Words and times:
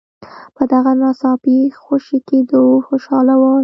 په 0.55 0.63
دغه 0.73 0.91
ناڅاپي 1.01 1.57
خوشي 1.81 2.19
کېدلو 2.27 2.65
خوشاله 2.87 3.35
ول. 3.39 3.59